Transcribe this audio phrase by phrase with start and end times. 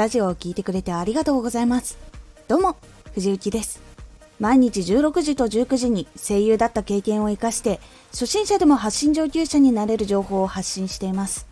[0.00, 1.98] ラジオを聴いてくれてありがとうございます。
[2.48, 2.78] どうも
[3.12, 3.82] 藤幸です。
[4.38, 11.46] 毎日16時と19時に声優だった経験を活かして初心者でも発信上級者になれる情報を発信しています。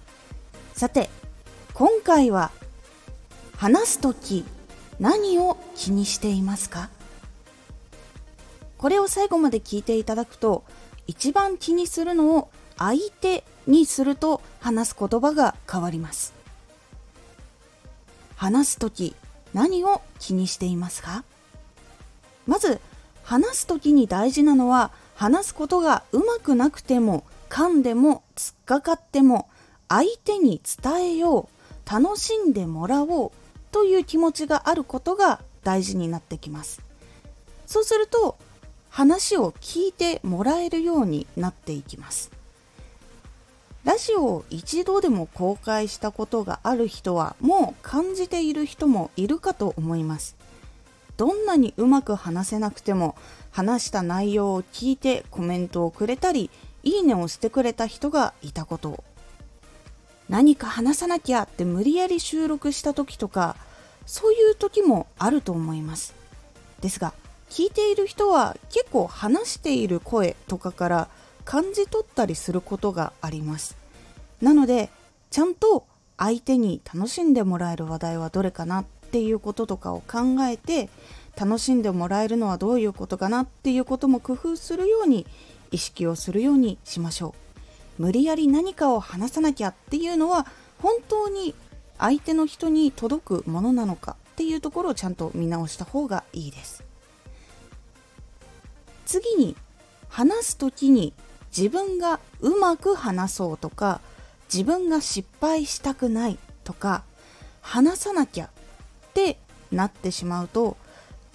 [0.73, 1.11] さて
[1.75, 2.51] 今回は
[3.55, 4.47] 話す時
[4.99, 6.89] 何を気にしていますか？
[8.79, 10.65] これを最後まで聞いていただくと
[11.07, 16.33] 一番気にするのを相手にすると話す言葉が変わります。
[18.39, 19.17] 話す時
[19.53, 21.25] 何を気にしていますか？
[22.47, 22.81] まず
[23.25, 29.49] 話す時に大事なのは話すことがうまくなくても噛んでも突っかかっても
[29.89, 33.33] 相手に伝えよう楽しんでもらおう
[33.73, 36.81] という気持ちがあることが大事になってきます。
[37.67, 38.39] そうすると
[38.89, 42.31] 話を聞いてもらえるようになっていきます。
[43.89, 50.37] ラジオを一度でも公開したことがある人はもう感じている人もいるかと思います。
[51.17, 53.17] どんなにうまく話せなくても
[53.51, 56.51] 話した内容を聞いてコメントをくれたり
[56.83, 59.03] いいねをしてくれた人がいたこと。
[60.29, 63.57] 何か話さなきゃって無理やり収録した時とか
[64.05, 66.15] そういう時もあると思います。
[66.83, 67.15] ですが
[67.49, 71.09] 聞いている人は結構話している声とかから
[71.47, 73.79] 感じ取ったりすることがあります。
[74.41, 74.91] なので
[75.31, 75.87] ちゃんと
[76.17, 80.91] 相手に楽しんでもらえる話題はどれかなっていうこととかを考えて
[81.39, 85.27] 楽しんでもらえるのはどういうことかなっていうことも工夫するように
[85.71, 87.35] 意識をするようにしましょ
[87.99, 88.03] う。
[88.03, 90.47] 無理やり何かを話さなきゃっていうのは
[90.81, 91.55] 本当に
[91.99, 96.85] 相手の人に届くものなのかっていうところをちゃんと見直した方がいいです。
[99.05, 99.57] 次に
[100.09, 101.13] 話す時に
[101.57, 104.01] 自分がうまく話そうとか
[104.53, 107.05] 自分が失敗したくないとか
[107.61, 109.39] 話さなきゃって
[109.71, 110.77] なってしまうと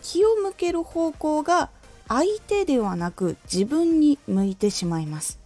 [0.02, 1.70] 気を向ける方向が
[2.08, 5.40] 相手ではなく自分に向いてしまいます。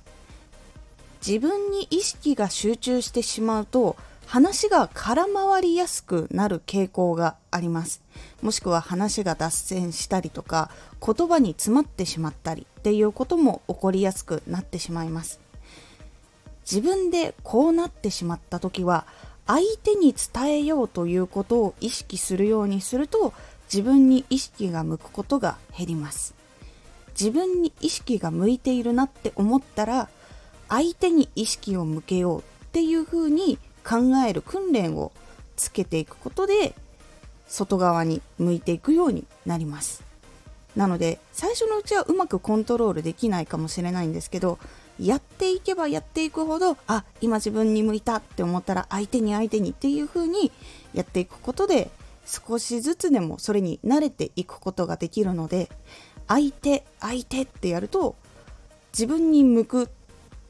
[1.25, 8.02] 自分に意識が集中してしまうと話が空回りやすくなる傾向があります。
[8.41, 10.70] もしくは話が脱線したりとか
[11.06, 15.47] 言葉に詰まってしまったりっていうことも起こりやすくなってしまいます。
[16.69, 19.05] 自分でこうなってしまった時は
[19.45, 23.33] 相手に伝えようということを意識するようにすると
[23.72, 26.35] 自分に意識が向くことが減ります。
[27.17, 30.09] 自分に意識が向いているなって思ったら
[30.67, 35.11] 相手に意識を向けようっていうふうに考える訓練を
[35.55, 36.75] つけていくことで
[37.47, 40.03] 外側に向いていくようになります。
[40.75, 44.59] なので最初のうちはうまくコントロールできないかもしれないんですけど
[45.00, 50.52] やっていけばやっていくほどあ今自分に向いたって思ったら相手に相手にっていう風に
[50.94, 51.90] やっていくことで
[52.25, 55.69] 少しずつでもそれに慣れていくことができるので
[56.28, 58.16] 相手相手ってやると
[58.91, 59.90] 自分に向く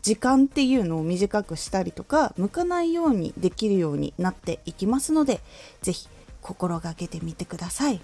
[0.02, 5.42] 時間っていうのを短くしたりとか向かないようにできるようになっていきますので
[5.82, 6.08] 是非
[6.42, 8.00] 心がけてみてください。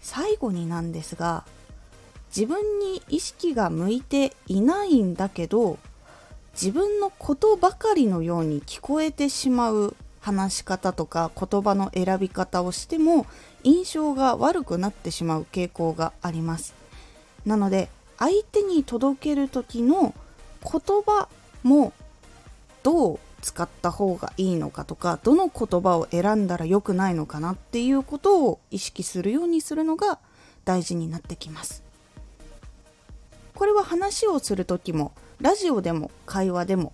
[0.00, 1.44] 最後になんですが
[2.34, 5.78] 自分に意識が向いていないんだけど
[6.52, 13.26] 自分のことばかりのように聞こえてしまう話し方とか言葉の選び方をしても
[13.62, 16.74] 印象が悪くなってしまう傾向があります。
[17.46, 17.88] なので
[18.18, 20.12] 相手に届ける時の
[20.62, 21.28] 言葉
[21.62, 21.92] も
[22.82, 30.18] どう使った方がいいのかとかどの言葉を選んだら良くないのかなっていうことを意識するようにするのが
[30.64, 31.87] 大事になってきます。
[33.58, 35.10] これは話をする時も
[35.40, 36.92] ラジオでも会話でも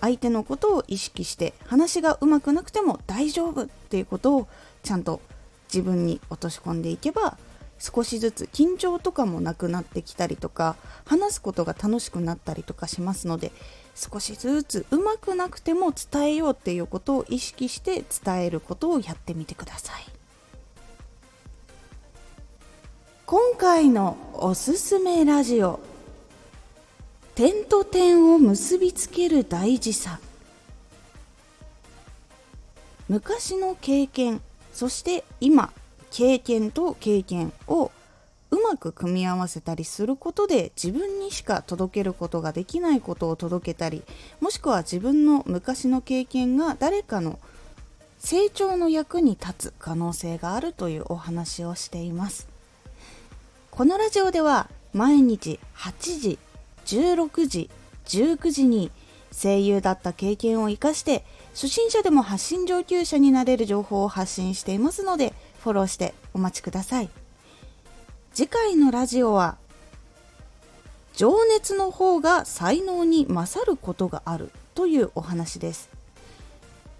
[0.00, 4.48] 相手のことを意識して話がうまくなくても大丈夫っていうことを
[4.82, 5.20] ちゃんと
[5.72, 7.38] 自分に落とし込んでいけば
[7.78, 13.52] 少しずつ緊張とかもなくなってきたりとか話すことが楽しくなったりとかしますので
[13.94, 20.04] 少しずつうまくなくても伝えようっていうことを意識して伝えることをやってみてください。
[23.26, 25.78] 今回のおすすめラジオ
[27.40, 30.20] 点と点を結びつける大事さ。
[33.08, 34.42] 昔の経験
[34.74, 35.72] そして今
[36.10, 37.92] 経験と経験を
[38.50, 44.02] うまく組み合わせたりすることで自分にしか届けることができないことを届けたり
[44.42, 47.38] もしくは自分の昔の経験が誰かの
[48.18, 52.46] 成長の役に立つ可能性があるというお話をしています。
[53.70, 56.38] このラジオでは毎日8時
[56.96, 57.70] 16時
[58.06, 58.90] 19時に
[59.32, 65.32] 声優だった経験を生かして初心者でも発信上級者になれる情報を発信していますので
[65.62, 67.10] フォローしてお待ちください。
[68.32, 69.56] 次回のラジオは
[71.14, 75.90] 情熱の方が才能に勝ることがあるというお話です。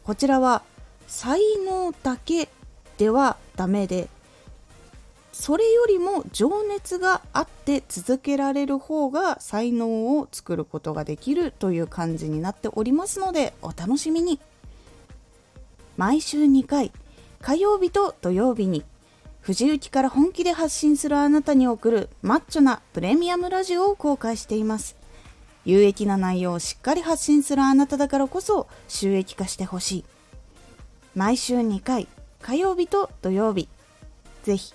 [0.04, 0.62] こちらは
[1.06, 2.48] 才能だけ
[2.98, 4.08] ではダメで
[5.40, 14.38] それよりも情熱があって続けられる方が才能を作ることができるという感じになっておりますのでお楽しみに。
[15.96, 16.92] 毎週2回
[17.40, 18.84] 火曜日と土曜日に
[19.40, 24.94] 藤雪から本気で発信するあなたに送るマッチョなプレミアムラジオを公開しています。
[25.64, 30.04] 有益な内容をしっかり発信するあなただからこそ収益化してほしい。
[31.14, 32.08] 毎週2回
[32.42, 33.70] 火曜日と土曜日
[34.42, 34.75] ぜひ